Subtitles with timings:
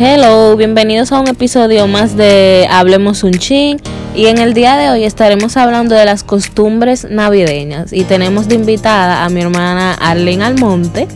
[0.00, 3.80] Hello, bienvenidos a un episodio más de Hablemos un chin
[4.14, 8.54] y en el día de hoy estaremos hablando de las costumbres navideñas y tenemos de
[8.54, 11.08] invitada a mi hermana Arlene Almonte.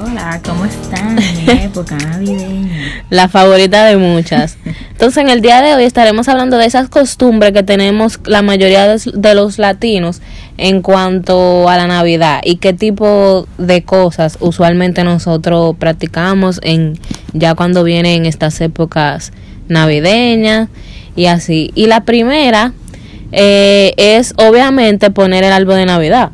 [0.00, 1.16] Hola, ¿cómo están?
[1.16, 3.02] Mi época navideña.
[3.10, 4.58] La favorita de muchas.
[4.92, 8.96] Entonces, en el día de hoy estaremos hablando de esas costumbres que tenemos la mayoría
[8.96, 10.20] de los latinos
[10.60, 16.98] en cuanto a la Navidad y qué tipo de cosas usualmente nosotros practicamos en
[17.32, 19.32] ya cuando vienen estas épocas
[19.68, 20.68] navideñas
[21.16, 21.70] y así.
[21.74, 22.74] Y la primera
[23.32, 26.30] eh, es obviamente poner el árbol de Navidad.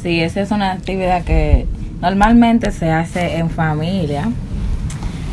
[0.00, 1.66] Sí, esa es una actividad que
[2.00, 4.28] normalmente se hace en familia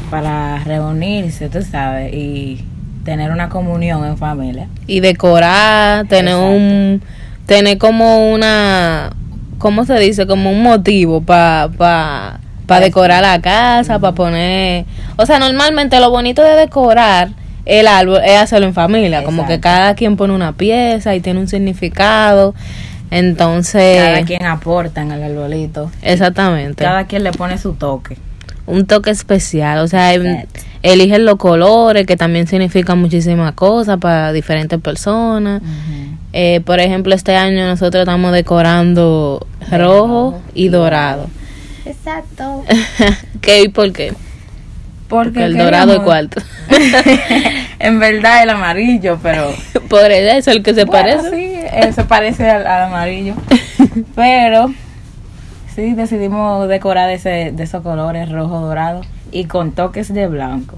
[0.09, 2.65] para reunirse, tú sabes, y
[3.05, 4.67] tener una comunión en familia.
[4.87, 6.55] Y decorar, tener Exacto.
[6.55, 7.01] un
[7.51, 9.09] tener como una
[9.57, 10.25] ¿cómo se dice?
[10.25, 14.85] como un motivo para pa, pa decorar la casa, para poner,
[15.17, 17.29] o sea, normalmente lo bonito de decorar
[17.65, 21.41] el árbol es hacerlo en familia, como que cada quien pone una pieza y tiene
[21.41, 22.55] un significado.
[23.11, 25.91] Entonces, Cada quien aporta en el arbolito.
[26.01, 26.83] exactamente.
[26.85, 28.17] Cada quien le pone su toque.
[28.65, 30.61] un toque especial, o sea, em- Exacto.
[30.83, 35.61] eligen los colores que también significan muchísimas cosas para diferentes personas.
[36.33, 41.27] Eh, por ejemplo, este año nosotros estamos decorando De rojo y dorado.
[41.85, 42.63] Exacto.
[43.41, 44.13] ¿Qué y por qué?
[45.09, 46.41] Porque el dorado es cuarto.
[47.79, 49.51] en verdad el amarillo, pero
[49.89, 51.29] por eso es el que se Bueno, parece.
[51.31, 53.33] Sí, eh, se parece al, al amarillo.
[54.15, 54.73] Pero
[55.75, 59.01] sí decidimos decorar de, ese, de esos colores rojo, dorado
[59.33, 60.77] y con toques de blanco.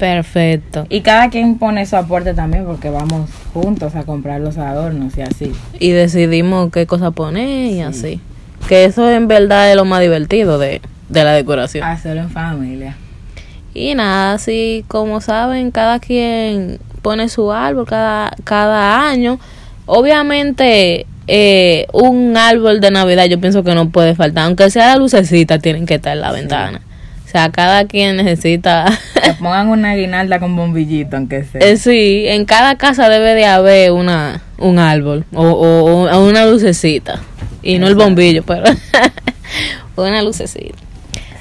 [0.00, 0.86] Perfecto.
[0.88, 5.20] Y cada quien pone su aporte también porque vamos juntos a comprar los adornos y
[5.20, 5.52] así.
[5.78, 8.18] Y decidimos qué cosa poner y así.
[8.66, 11.84] Que eso en verdad es lo más divertido de, de la decoración.
[11.84, 12.96] Hacerlo en familia.
[13.74, 19.38] Y nada, así como saben, cada quien pone su árbol cada, cada año.
[19.84, 24.96] Obviamente, eh, un árbol de Navidad yo pienso que no puede faltar, aunque sea la
[24.96, 26.80] lucecita, tienen que estar en la ventana.
[27.30, 28.86] O sea, cada quien necesita...
[29.22, 31.60] Que pongan una guinalda con bombillito, aunque sea.
[31.60, 36.44] Eh, sí, en cada casa debe de haber una, un árbol o, o- o una
[36.46, 37.20] lucecita.
[37.62, 38.64] Y no el bombillo, pero
[39.96, 40.76] una lucecita.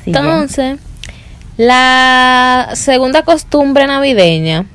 [0.04, 0.12] Sí.
[0.12, 0.78] Entonces,
[1.58, 4.66] la segunda costumbre navideña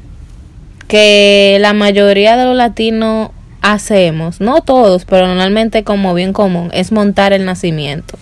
[0.88, 3.30] que la mayoría de los latinos
[3.62, 8.18] hacemos, no todos, pero normalmente como bien común, es montar el nacimiento.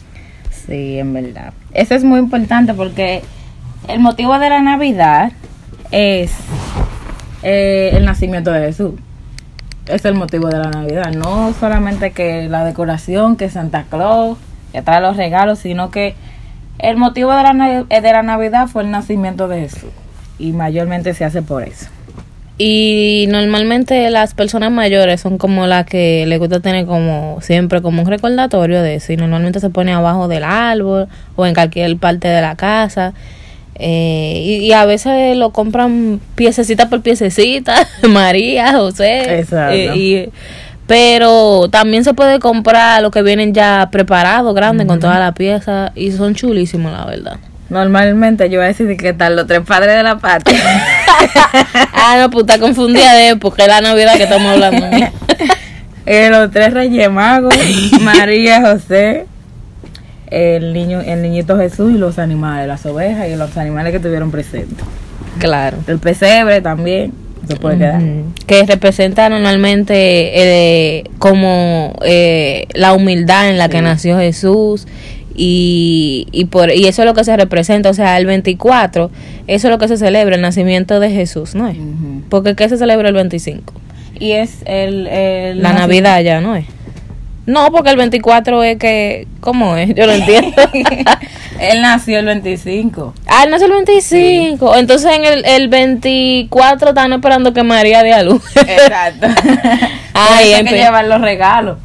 [0.67, 1.55] Sí, en verdad.
[1.75, 3.23] Eso es muy importante porque
[3.89, 5.33] el motivo de la Navidad
[5.91, 6.33] es
[7.43, 8.93] eh, el nacimiento de Jesús.
[9.87, 11.13] Es el motivo de la Navidad.
[11.13, 14.39] No solamente que la decoración, que Santa Claus,
[14.73, 16.15] que trae los regalos, sino que
[16.79, 19.91] el motivo de la, eh, de la Navidad fue el nacimiento de Jesús.
[20.39, 21.89] Y mayormente se hace por eso.
[22.59, 28.03] Y normalmente las personas mayores son como las que les gusta tener como siempre como
[28.03, 29.13] un recordatorio de eso.
[29.13, 33.15] Y normalmente se pone abajo del árbol o en cualquier parte de la casa.
[33.77, 37.75] Eh, y, y a veces lo compran piececita por piececita,
[38.09, 39.39] María, José.
[39.41, 39.75] Exacto.
[39.75, 40.29] eh, y-
[40.87, 45.91] pero también se puede comprar lo que vienen ya preparados, grandes, con toda la pieza.
[45.95, 47.37] Y son chulísimos, la verdad.
[47.73, 50.61] Normalmente yo voy a decir que tal los tres padres de la patria.
[51.95, 54.87] ah, no, puta, confundida de es la Navidad que estamos hablando.
[56.05, 57.55] Eh, los tres reyes magos,
[58.01, 59.27] María, José,
[60.27, 64.33] el niño, el niñito Jesús y los animales, las ovejas y los animales que tuvieron
[64.33, 64.85] presentes.
[65.39, 65.79] claro.
[65.87, 67.13] El pesebre también
[67.47, 68.03] se puede quedar.
[68.49, 69.95] Que representa normalmente
[70.35, 74.89] eh, como eh, la humildad en la que nació Jesús
[75.37, 79.11] y, y, por, y eso es lo que se representa, o sea, el 24,
[79.47, 81.77] eso es lo que se celebra, el nacimiento de Jesús, ¿no es?
[82.29, 83.73] Porque ¿qué se celebra el 25?
[84.19, 86.67] Y es el, el La Navidad ya, ¿no es?
[87.45, 89.93] No, porque el 24 es que, ¿cómo es?
[89.97, 90.53] Yo lo entiendo.
[91.61, 93.15] Él nació el 25.
[93.27, 98.13] ah, él nació el 25, entonces en el, el 24 están esperando que María dé
[98.13, 98.43] a luz.
[98.57, 99.27] Exacto.
[100.15, 100.85] Ay, Por eso en es que fin.
[100.85, 101.79] llevan los regalos.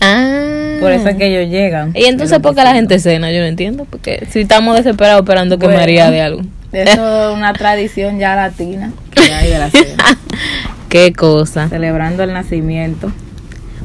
[0.00, 0.41] ah.
[0.82, 1.92] Por eso es que ellos llegan.
[1.94, 2.74] Y entonces, ¿por qué la 25.
[2.74, 3.32] gente cena?
[3.32, 3.86] Yo no entiendo.
[3.88, 5.80] Porque si estamos desesperados esperando que Bueno.
[5.80, 6.42] María dé algo.
[6.72, 10.04] Eso es una tradición ya latina que hay de la cena.
[10.88, 11.68] Qué cosa.
[11.68, 13.12] Celebrando el nacimiento.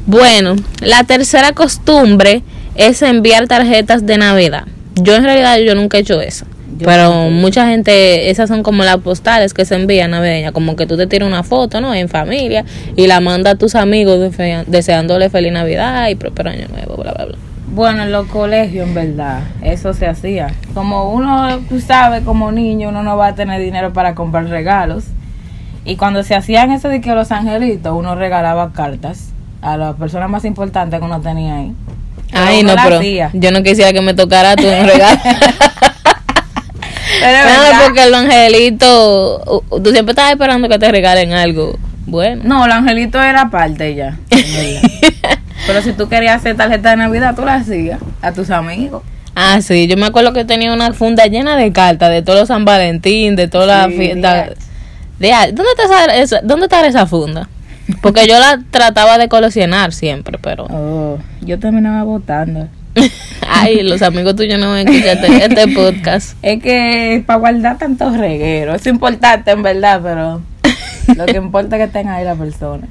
[0.05, 2.41] Bueno, la tercera costumbre
[2.75, 4.65] es enviar tarjetas de Navidad.
[4.95, 6.45] Yo en realidad yo nunca he hecho eso.
[6.77, 10.85] Yo pero mucha gente, esas son como las postales que se envían navideñas, como que
[10.85, 11.93] tú te tiras una foto, ¿no?
[11.93, 12.65] En familia
[12.95, 17.13] y la manda a tus amigos defe- deseándole feliz Navidad y próspero año nuevo, bla,
[17.13, 17.35] bla, bla.
[17.69, 20.53] Bueno, en los colegios, en verdad, eso se hacía.
[20.73, 25.03] Como uno, tú sabes, como niño, uno no va a tener dinero para comprar regalos.
[25.85, 29.29] Y cuando se hacían eso de que los angelitos, uno regalaba cartas
[29.61, 31.73] a las personas más importantes que uno tenía ahí.
[32.31, 33.29] Pero Ay, no, pero hacía.
[33.33, 35.19] yo no quisiera que me tocara tú un regalo.
[37.21, 42.41] No, porque el angelito, tú siempre estás esperando que te regalen algo bueno.
[42.45, 44.17] No, el angelito era aparte ya.
[45.67, 49.03] Pero si tú querías hacer tarjeta de Navidad, tú la hacías a tus amigos.
[49.35, 52.47] Ah, sí, yo me acuerdo que tenía una funda llena de cartas de todos los
[52.47, 54.49] San Valentín, de todas las Sí, fiestas.
[54.49, 57.49] de- De, ¿dónde, está esa, esa- ¿Dónde está esa funda?
[58.01, 60.65] Porque yo la trataba de coleccionar siempre, pero...
[60.69, 62.67] Oh, yo terminaba votando.
[63.49, 66.37] Ay, los amigos tuyos no van a escuchar este, podcast.
[66.41, 70.41] Es que para guardar tantos regueros, es importante en verdad, pero
[71.15, 72.87] lo que importa es que tenga ahí la persona.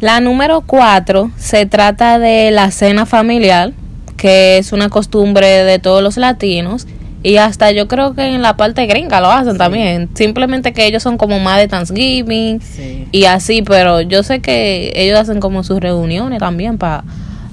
[0.00, 3.72] La número cuatro se trata de la cena familiar,
[4.16, 6.86] que es una costumbre de todos los latinos.
[7.22, 10.08] Y hasta yo creo que en la parte gringa lo hacen también.
[10.14, 13.08] Simplemente que ellos son como más de Thanksgiving Sí.
[13.10, 17.02] y así, pero yo sé que ellos hacen como sus reuniones también para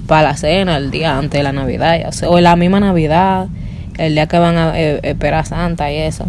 [0.08, 3.48] la cena, el día antes de la Navidad, ya o la misma Navidad,
[3.98, 6.26] el día que van a eh, esperar a Santa y eso.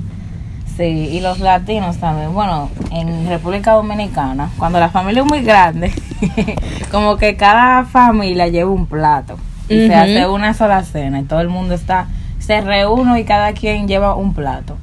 [0.77, 2.33] Sí, y los latinos también.
[2.33, 5.93] Bueno, en República Dominicana, cuando la familia es muy grande,
[6.91, 9.37] como que cada familia lleva un plato
[9.69, 12.07] y se hace una sola cena y todo el mundo está,
[12.39, 14.77] se reúne y cada quien lleva un plato.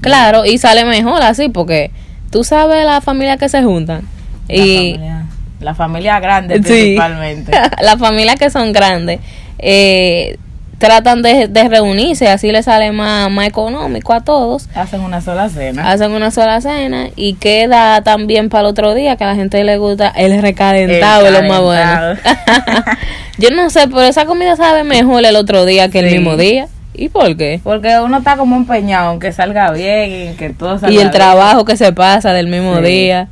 [0.00, 1.90] Claro, y sale mejor así, porque
[2.30, 4.02] tú sabes la familia que se juntan.
[4.48, 5.26] La Y familia,
[5.62, 6.62] la familia grande Sí.
[6.62, 7.52] principalmente.
[7.82, 9.20] las familias que son grandes
[9.58, 10.36] eh,
[10.78, 14.68] tratan de, de reunirse, así les sale más, más económico a todos.
[14.74, 15.88] Hacen una sola cena.
[15.90, 19.62] Hacen una sola cena y queda también para el otro día que a la gente
[19.62, 22.16] le gusta el recalentado, El es lo más bueno.
[23.38, 26.66] Yo no sé, pero esa comida sabe mejor el otro día que el mismo día.
[26.94, 27.60] ¿Y por qué?
[27.64, 31.04] Porque uno está como empeñado en que salga bien y que todo salga Y el
[31.04, 31.10] bien.
[31.12, 32.82] trabajo que se pasa del mismo Sí.
[32.82, 33.28] día.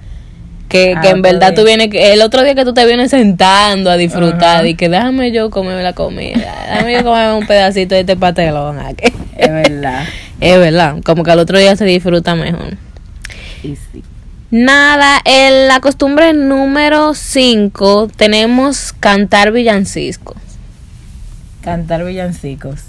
[0.70, 3.10] Que, Ah, que en otro verdad tú vienes, el otro día que tú te vienes
[3.10, 7.96] sentando a disfrutar y que déjame yo comerme la comida, déjame yo comerme un pedacito
[7.96, 8.78] de este pastelón.
[8.78, 9.12] aquí".
[9.36, 10.04] Es verdad.
[10.40, 12.78] Es verdad, como que al otro día se disfruta mejor.
[13.62, 14.02] Y sí.
[14.50, 20.38] Nada, en la costumbre número 5 tenemos cantar villancicos.
[21.62, 22.84] Cantar villancicos.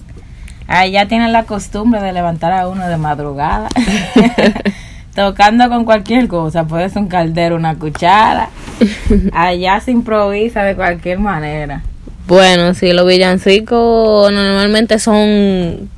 [0.67, 3.67] Ah, ya tienen la costumbre de levantar a uno de madrugada.
[5.15, 6.63] Tocando con cualquier cosa.
[6.65, 8.49] Puede ser un caldero, una cuchara.
[9.33, 11.83] Allá se improvisa de cualquier manera.
[12.27, 15.89] Bueno, sí, los villancicos normalmente son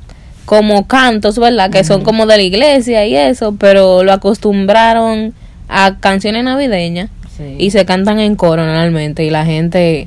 [0.44, 1.70] como cantos, ¿verdad?
[1.70, 5.32] Que son como de la iglesia y eso, pero lo acostumbraron
[5.68, 7.56] a canciones navideñas Sí.
[7.58, 10.06] y se cantan en coro normalmente y la gente,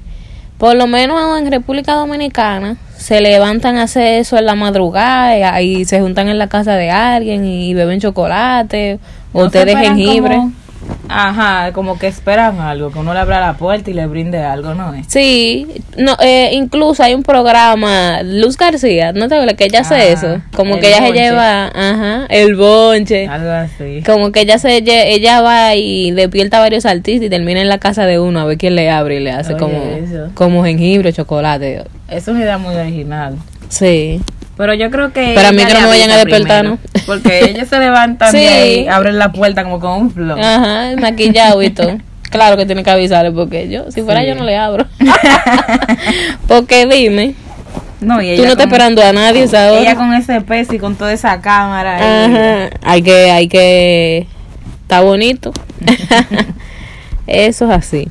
[0.57, 5.85] por lo menos en República Dominicana, se levantan a hacer eso en la madrugada y
[5.85, 8.99] se juntan en la casa de alguien y beben chocolate
[9.33, 10.35] o No té de jengibre.
[10.37, 10.51] como-
[11.09, 14.73] ajá, como que esperan algo, que uno le abra la puerta y le brinde algo,
[14.73, 14.93] ¿no?
[15.07, 15.67] Sí,
[15.97, 20.05] no, eh, incluso hay un programa, Luz García, ¿no te acuerdas que ella hace Ah,
[20.05, 20.41] eso?
[20.55, 23.27] Como que ella se lleva, ajá, el bonche.
[23.27, 24.03] Algo así.
[24.05, 27.77] Como que ella se ella va y despierta a varios artistas y termina en la
[27.79, 30.29] casa de uno a ver quién le abre y le hace Oye, como, eso.
[30.33, 31.83] como jengibre, chocolate.
[32.09, 33.35] Es una idea muy original.
[33.69, 34.21] Sí.
[34.57, 35.33] Pero yo creo que.
[35.35, 37.01] Para mí ella que no me vayan a despertar, primero, ¿no?
[37.05, 38.37] Porque ellos se levantan Sí.
[38.39, 40.37] ahí, abren la puerta como con un flow.
[40.39, 41.97] Ajá, maquillado y todo.
[42.29, 44.27] Claro que tiene que avisarle porque yo, si fuera Sí.
[44.27, 44.85] yo no le abro.
[46.47, 47.35] porque dime,
[48.01, 49.81] No, y tú no ella estás con, esperando a nadie esa hora.
[49.81, 51.95] ella con ese peso y con toda esa cámara.
[52.25, 54.27] Ajá, hay que, hay que,
[54.81, 55.53] está bonito.
[57.27, 58.07] Eso es así.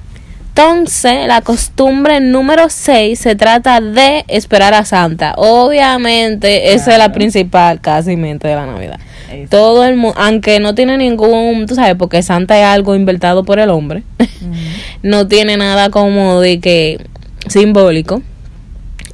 [0.58, 5.34] Entonces, la costumbre número 6 se trata de esperar a Santa.
[5.36, 8.98] Obviamente, esa es la principal casi mente de la Navidad.
[9.30, 9.50] Eso.
[9.50, 13.58] Todo el mundo, aunque no tiene ningún, tú sabes, porque Santa es algo inventado por
[13.58, 14.02] el hombre,
[15.02, 17.04] no tiene nada como de que
[17.48, 18.22] simbólico.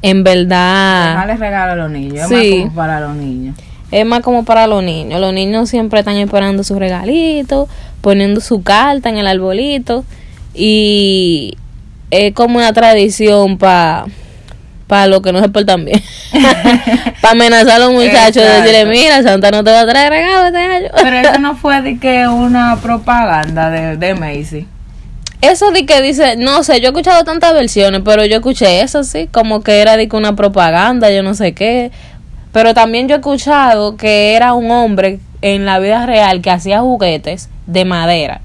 [0.01, 2.31] En verdad, Dejarles regalo a los niños.
[2.31, 2.55] Es Sí.
[2.61, 3.57] más como para los niños.
[3.91, 5.21] Es más como para los niños.
[5.21, 7.69] Los niños siempre están esperando su regalito,
[8.01, 10.05] poniendo su carta en el arbolito.
[10.55, 11.57] Y
[12.11, 14.07] es como una tradición para
[14.87, 16.03] para los que no se portan bien.
[17.23, 18.63] para amenazar a los muchachos, Exacto.
[18.63, 20.89] decirle, mira, Santa no te va a traer regalo este año.
[21.03, 24.67] Pero eso no fue de que una propaganda de, de Macy.
[25.41, 29.03] Eso de que dice, no sé, yo he escuchado tantas versiones, pero yo escuché eso
[29.03, 31.91] sí, como que era de que una propaganda, yo no sé qué.
[32.53, 36.81] Pero también yo he escuchado que era un hombre en la vida real que hacía
[36.81, 38.41] juguetes de madera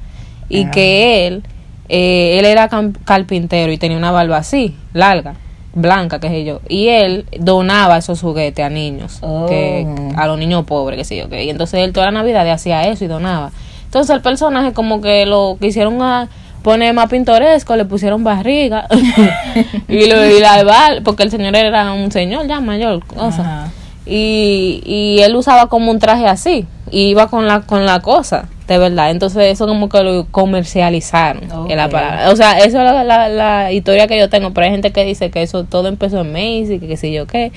[0.50, 0.72] y Ah.
[0.72, 1.44] que él,
[1.90, 2.70] eh, él era
[3.06, 5.36] carpintero y tenía una barba así, larga.
[5.74, 6.60] blanca, qué sé yo.
[6.68, 10.20] Y él donaba esos juguetes a niños, que, Oh.
[10.20, 11.30] a los niños pobres, qué sé yo.
[11.30, 11.44] qué.
[11.44, 13.52] Y entonces él toda la Navidad hacía eso y donaba.
[13.86, 16.30] Entonces el personaje como que lo quisieron a
[16.64, 18.88] poner más pintoresco, le pusieron barriga
[19.88, 23.42] y, lo, y la porque el señor era un señor ya mayor, cosa.
[23.42, 23.72] Ajá.
[24.06, 28.50] Y, y él usaba como un traje así, y iba con la, con la cosa,
[28.68, 29.12] de verdad.
[29.12, 32.30] Entonces eso como que lo comercializaron, en la palabra.
[32.32, 35.04] O sea, eso es la, la, la historia que yo tengo, pero hay gente que
[35.06, 37.52] dice que eso todo empezó en Macy, que qué sé yo qué.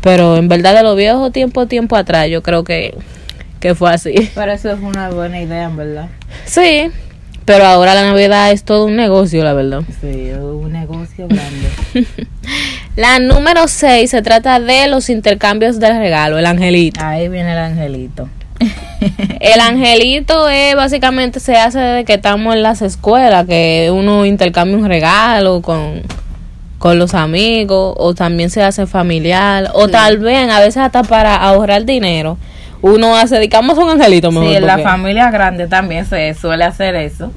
[0.00, 2.96] Pero en verdad de los viejos tiempo, tiempo atrás, yo creo que,
[3.60, 4.30] que fue así.
[4.34, 6.08] Pero eso es una buena idea, en verdad.
[6.44, 6.88] Sí,
[7.44, 9.82] pero ahora la Navidad es todo un negocio, la verdad.
[10.00, 12.06] Sí, un negocio grande.
[12.96, 17.00] La número 6 se trata de los intercambios de regalo, el angelito.
[17.00, 18.28] Ahí viene el angelito.
[19.40, 24.76] El angelito es básicamente se hace desde que estamos en las escuelas, que uno intercambia
[24.76, 26.02] un regalo con,
[26.78, 31.36] con los amigos, o también se hace familiar, o tal vez a veces hasta para
[31.36, 32.38] ahorrar dinero.
[32.80, 34.48] Uno hace, dedicamos un angelito mejor.
[34.48, 37.32] Sí, en la familia grande también se suele hacer eso.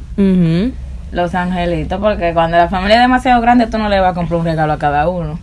[1.12, 4.40] Los angelitos, porque cuando la familia es demasiado grande, tú no le vas a comprar
[4.40, 5.40] un regalo a cada uno.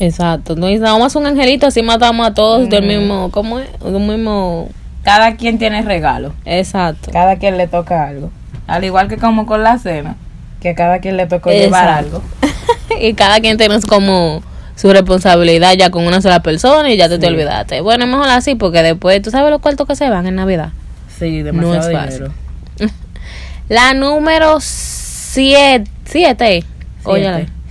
[0.00, 0.54] Exacto.
[0.54, 3.68] Entonces, vamos a un angelito, así matamos a todos del mismo, ¿cómo es?
[3.80, 4.68] Del mismo,
[5.06, 6.34] Cada quien tiene regalo.
[6.44, 7.12] exacto.
[7.12, 8.32] Cada quien le toca algo.
[8.66, 10.16] Al igual que como con la cena,
[10.60, 12.22] que cada quien le tocó llevar algo.
[13.00, 14.42] y cada quien tiene como
[14.74, 17.82] su responsabilidad ya con una sola persona y ya te, te olvidaste.
[17.82, 20.70] Bueno, es mejor así porque después tú sabes los cuartos que se van en Navidad.
[21.16, 22.32] Sí, demasiado No es fácil.
[22.76, 22.92] dinero.
[23.68, 26.64] La número 7, siete.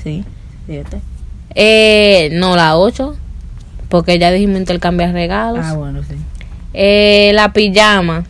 [0.02, 0.24] Sí,
[0.66, 1.02] siete.
[1.54, 3.14] Eh, no, la 8,
[3.90, 5.66] porque ya dijimos intercambiar regalos.
[5.66, 6.16] Ah, bueno, sí.
[6.78, 8.24] Eh, la pijama.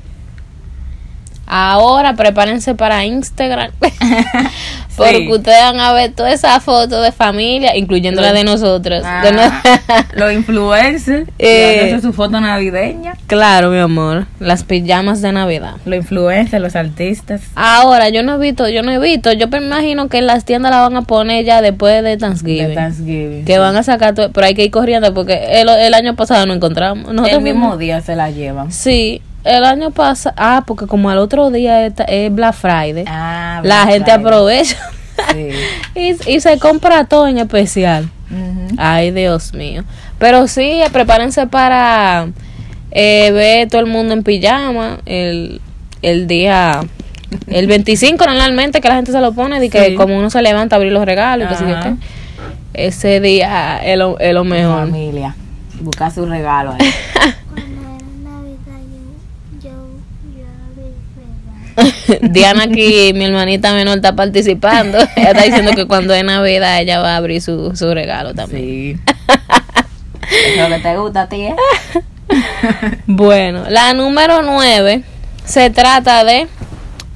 [1.47, 3.71] Ahora prepárense para Instagram.
[4.97, 9.03] Porque ustedes van a ver toda esa foto de familia, incluyendo la de nosotros.
[9.23, 11.99] De no- Ah, los influencers, Eh.
[12.01, 13.15] su foto navideña.
[13.27, 14.25] claro, mi amor.
[14.39, 15.73] Las pijamas de Navidad.
[15.85, 17.41] Los influencers, los artistas.
[17.55, 19.33] Ahora, yo no he visto, yo no he visto.
[19.33, 22.69] Yo me imagino que en las tiendas la van a poner ya después de Thanksgiving.
[22.69, 23.45] De Thanksgiving.
[23.45, 26.45] que van a sacar todo, pero hay que ir corriendo porque el, el año pasado
[26.45, 27.13] no encontramos.
[27.13, 28.71] Nosotros El mismo día se la llevan.
[28.71, 30.35] Sí, el año pasado.
[30.37, 31.93] Ah, porque como al otro día es,
[32.33, 34.25] Black Friday, Ah, la Black gente Friday.
[34.25, 34.77] aprovecha
[35.31, 35.49] Sí.
[36.27, 38.09] y, y se compra todo en especial.
[38.77, 39.83] Ay, Dios mío.
[40.19, 42.27] Pero sí, prepárense para
[42.91, 45.61] eh, ver todo el mundo en pijama el,
[46.01, 46.81] el día.
[47.47, 49.95] El 25 normalmente que la gente se lo pone de que Sí.
[49.95, 51.95] como uno se levanta a abrir los regalos y qué qué.
[52.87, 54.81] Ese día es lo, es lo mejor.
[54.89, 55.35] Familia.
[55.81, 56.77] Buscar su regalo ahí.
[57.53, 58.81] Cuando era Navidad
[59.61, 59.69] yo, yo,
[60.35, 61.64] yo abrí regalo.
[62.21, 64.97] Diana aquí, mi hermanita menor, está participando.
[65.15, 68.63] Ella está diciendo que cuando es Navidad ella va a abrir su, su regalo también.
[68.63, 68.99] Sí.
[70.55, 71.55] Es lo que te gusta, tía.
[73.05, 75.03] Bueno, la número 9
[75.45, 76.47] se trata de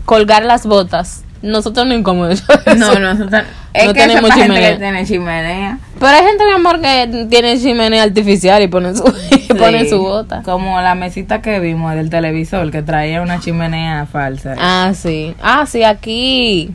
[0.06, 1.24] colgar las botas.
[1.42, 2.44] Nosotros no incomodamos.
[2.78, 3.44] No, nosotros.
[3.74, 4.72] Es No que tenemos gente chimenea.
[4.72, 5.78] que tiene chimenea.
[6.00, 9.90] Pero hay gente, mi amor, que tiene chimenea artificial y ponen su, Sí.
[9.90, 10.42] su bota.
[10.44, 14.56] Como la mesita que vimos del televisor que traía una chimenea falsa.
[14.60, 15.36] Ah, sí.
[15.42, 16.72] Ah, sí, aquí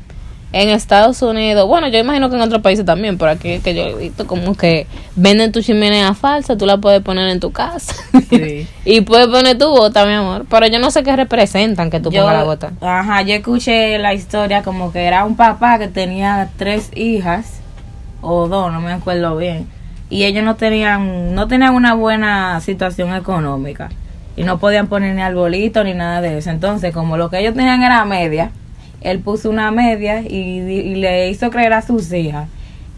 [0.57, 1.67] en Estados Unidos.
[1.67, 4.55] Bueno, yo imagino que en otros países también, pero aquí que yo he visto como
[4.55, 7.93] que venden tu chimenea falsa, tú la puedes poner en tu casa.
[8.31, 8.69] Sí.
[8.85, 10.47] y puedes poner tu bota, mi amor.
[10.49, 12.73] Pero yo no sé qué representan que tú Yo, pongas la bota.
[12.81, 17.59] ajá, yo escuché la historia como que era un papá que tenía tres hijas
[18.21, 19.67] o dos, no me acuerdo bien,
[20.09, 23.91] y ellos no tenían no tenían una buena situación económica
[24.37, 26.51] y no podían poner ni arbolito ni nada de eso.
[26.51, 28.53] Entonces, como lo que ellos tenían era media,
[29.05, 32.49] él puso una media y, y le hizo creer a sus hijas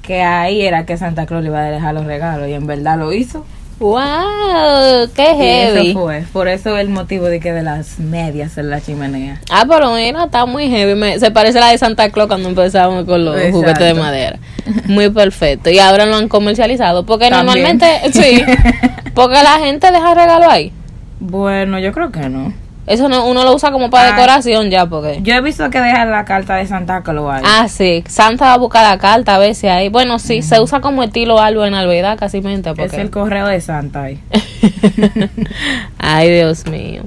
[0.02, 2.96] que ahí era que Santa Claus le iba a dejar los regalos y en verdad
[2.98, 3.44] lo hizo.
[3.78, 5.08] ¡Wow!
[5.14, 5.90] ¡Qué Y heavy!
[5.90, 9.40] eso fue, por eso el motivo de que de las medias en la chimenea.
[9.50, 10.94] Ah, pero mira, está muy heavy.
[10.94, 13.58] Me- se parece a la de Santa Claus cuando empezamos con los Exacto.
[13.58, 14.38] juguetes de madera.
[14.86, 15.70] Muy perfecto.
[15.70, 17.04] Y ahora lo han comercializado.
[17.04, 17.46] Porque También.
[17.64, 18.42] normalmente, sí.
[19.14, 20.72] Porque la gente deja regalo ahí.
[21.20, 22.52] Bueno, yo creo que no.
[22.86, 24.12] Eso no, uno lo usa como para Ah.
[24.16, 25.18] decoración ya, porque...
[25.22, 27.42] Yo he visto que dejan la carta de Santa Claus ahí.
[27.44, 28.04] Ah, sí.
[28.06, 29.88] Santa va a buscar la carta a veces ahí.
[29.88, 32.70] Bueno, sí, se usa como estilo algo en Navidad, casi mente.
[32.70, 33.00] es Porque...
[33.00, 34.20] el correo de Santa ahí.
[35.98, 37.02] Ay, Dios mío.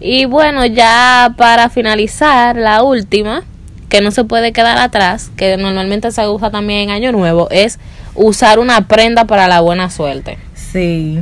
[0.00, 3.42] Y bueno, ya para finalizar, la última,
[3.88, 7.78] que no se puede quedar atrás, que normalmente se usa también en Año Nuevo, es
[8.14, 10.38] usar una prenda para la buena suerte.
[10.54, 11.20] Sí.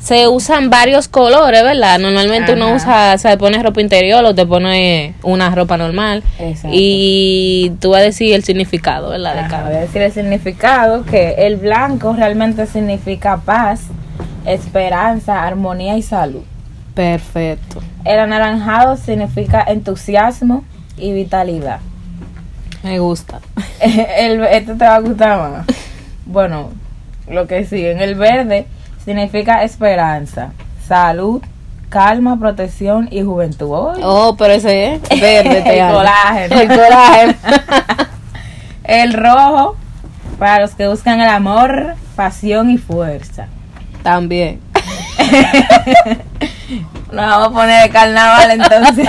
[0.00, 1.98] Se usan varios colores, ¿verdad?
[1.98, 6.24] Normalmente uno usa, se pone ropa interior o te pone una ropa normal.
[6.38, 6.70] Exacto.
[6.72, 9.42] Y tú vas a decir el significado, ¿verdad?
[9.42, 13.82] De cada voy a decir el significado, que el blanco realmente significa paz,
[14.46, 16.42] esperanza, armonía y salud.
[16.94, 17.82] Perfecto.
[18.04, 20.64] El anaranjado significa entusiasmo
[20.96, 21.80] y vitalidad.
[22.82, 23.40] Me gusta.
[24.16, 25.66] El, este te va a gustar más.
[26.24, 26.70] Bueno,
[27.28, 27.92] lo que sigue.
[27.92, 28.66] En el verde
[29.10, 30.52] significa esperanza,
[30.86, 31.42] salud,
[31.88, 33.98] calma, protección y juventud.
[34.04, 35.62] Oh, pero ese es verde.
[35.62, 36.60] te el colágeno.
[36.60, 37.34] El colágeno.
[38.84, 39.76] El rojo
[40.38, 43.46] para los que buscan el amor, pasión y fuerza.
[44.02, 44.60] También.
[47.12, 49.06] Nos vamos a poner de carnaval entonces.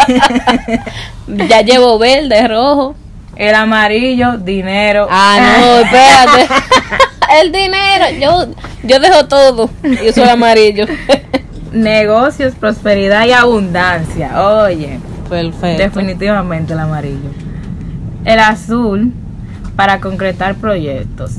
[1.27, 2.95] Ya llevo verde, rojo.
[3.35, 5.07] el amarillo, dinero.
[5.09, 6.47] Ah, no, espérate.
[7.39, 8.05] El dinero.
[8.19, 9.69] Yo, yo dejo todo.
[9.83, 10.85] Yo soy amarillo.
[11.71, 14.41] Negocios, prosperidad y abundancia.
[14.63, 15.81] Oye, Perfecto.
[15.81, 17.29] definitivamente el amarillo.
[18.25, 19.13] El azul
[19.75, 21.37] para concretar proyectos.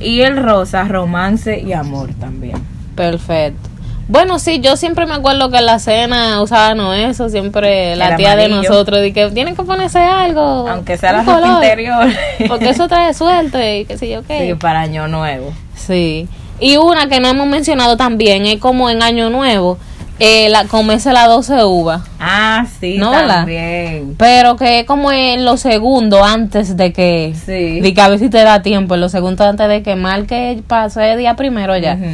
[0.00, 2.56] Y el rosa, romance y amor también.
[2.94, 3.71] Perfecto.
[4.08, 8.16] Bueno, sí, yo siempre me acuerdo que en la cena usaban eso, siempre la El
[8.16, 10.68] tía de nosotros, de que tienen que ponerse algo.
[10.68, 12.06] Aunque sea la ropa interior.
[12.48, 14.56] Porque eso trae suerte y qué sé yo Sí, qué.
[14.60, 15.52] para año nuevo.
[15.74, 16.28] Sí.
[16.60, 19.78] Y una que no hemos mencionado también es como en Año Nuevo,
[20.20, 22.02] eh, la, comerse la 12 uvas.
[22.20, 23.36] Ah, sí, No, ¿verdad?
[23.38, 24.14] también.
[24.16, 27.34] Pero que es como en los segundos antes de que.
[27.34, 27.80] Sí.
[27.80, 30.62] De que a ver si te da tiempo, en los segundos antes de que marque
[30.68, 31.94] pase día primero ya.
[31.94, 32.06] Ujú.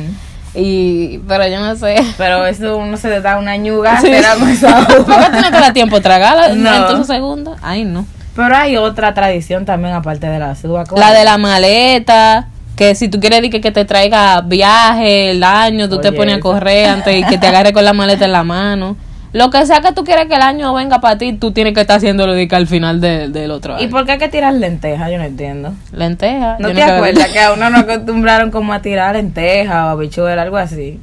[0.59, 1.19] Y.
[1.29, 1.97] Pero yo no sé.
[2.17, 4.09] Pero eso uno se le da una ñuga, Sí.
[4.09, 6.75] se da con esa ¿Por qué tú no te da tiempo tragarla No.
[6.75, 7.59] en esos segundos?
[7.62, 8.07] Ay, no.
[8.35, 10.55] Pero hay otra tradición también aparte de la.
[10.62, 11.00] ¿cuál?
[11.00, 12.49] La de la maleta.
[12.77, 16.41] Que si tú quieres que, que te traiga viaje, el año, tú te pones a
[16.41, 18.97] correr antes y que te agarre con la maleta en la mano.
[19.32, 21.82] Lo que sea que tú quieres que el año venga para ti, tú tienes que
[21.82, 23.85] estar haciéndolo de que al final de- del otro año.
[23.85, 25.11] ¿Y por qué hay que tirar lentejas?
[25.11, 25.75] Yo no entiendo.
[25.92, 26.56] Lenteja.
[26.58, 30.40] ¿No yo te acuerdas que a uno nos acostumbraron como a tirar lentejas o habichuela,
[30.42, 30.99] algo así?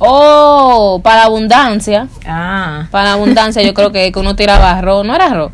[0.00, 2.06] Oh, para abundancia.
[2.26, 5.04] Ah, Para abundancia, yo creo que, que uno tiraba arroz.
[5.04, 5.52] ¿No era arroz?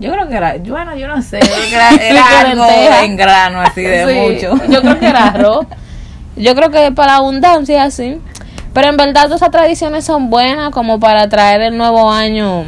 [0.00, 2.66] yo creo que era, bueno, yo no sé, yo creo que era, era algo
[3.04, 4.14] en grano así de Sí,
[4.52, 4.66] mucho.
[4.70, 5.66] Yo creo que era arroz.
[6.36, 8.20] Yo creo que para abundancia, sí.
[8.74, 12.64] Pero en verdad esas tradiciones son buenas como para traer el nuevo año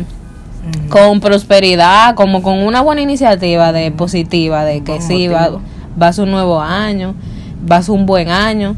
[0.89, 5.63] con prosperidad, como con una buena iniciativa de positiva, de que sí, va, motivo.
[6.01, 7.15] va a ser un nuevo año,
[7.71, 8.77] va a ser un buen año.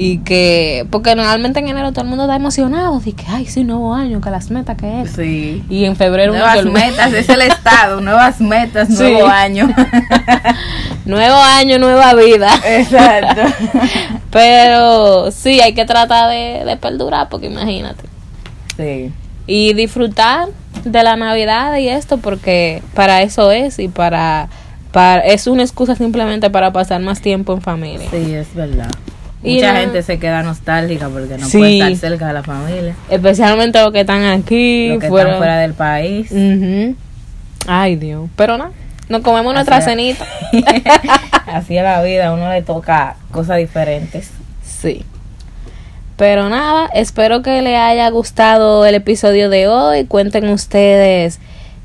[0.00, 3.64] Y que, porque normalmente en enero todo el mundo está emocionado, de que, ay, sí,
[3.64, 5.10] nuevo año, que las metas que es.
[5.10, 5.64] Sí.
[5.68, 9.02] Y en febrero Nuevas metas, es el estado, nuevas metas, Sí.
[9.02, 9.68] nuevo año.
[11.04, 12.48] Nuevo año, nueva vida.
[12.64, 13.40] Exacto.
[14.30, 18.04] Pero sí, hay que tratar de, de perdurar, porque imagínate.
[18.76, 19.12] Sí.
[19.46, 20.48] Y disfrutar
[20.84, 24.48] de la Navidad y esto, porque para eso es y para,
[24.92, 28.08] para es una excusa simplemente para pasar más tiempo en familia.
[28.10, 28.90] Sí, es verdad.
[29.42, 31.58] Mucha gente se queda nostálgica porque no Sí.
[31.58, 32.94] puede estar cerca de la familia.
[33.08, 35.28] Especialmente los que están aquí, Los que fuera.
[35.30, 36.32] están fuera del país.
[37.66, 38.28] Ay, Dios.
[38.36, 38.70] Pero no,
[39.08, 39.84] nos comemos nuestra es.
[39.84, 40.24] cenita.
[41.46, 44.30] Así es la vida, a uno le toca cosas diferentes.
[44.64, 45.04] Sí.
[46.16, 50.04] Pero nada, espero que les haya gustado el episodio de hoy.
[50.06, 51.38] Cuenten ustedes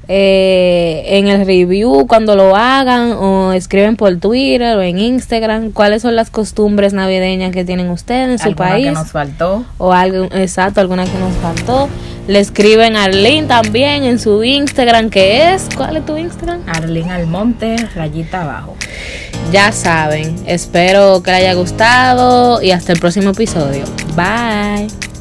[0.07, 6.01] eh, en el review cuando lo hagan o escriben por Twitter o en Instagram cuáles
[6.01, 9.65] son las costumbres navideñas que tienen ustedes en su Alguna país que nos faltó.
[9.77, 11.89] o algo exacto, alguna que nos faltó.
[12.27, 16.61] Le escriben a Arlene también en su Instagram que es, ¿cuál es tu Instagram?
[16.67, 18.75] Arlene Almonte, rayita abajo.
[19.51, 23.83] Ya saben, espero que les haya gustado y hasta el próximo episodio.
[24.15, 25.12] Bye.